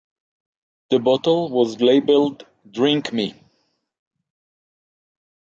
[0.89, 3.35] The bottle was labelled "drink me".